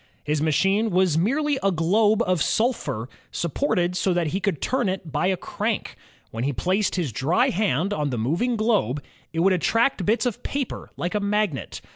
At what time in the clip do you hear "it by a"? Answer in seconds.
4.89-5.37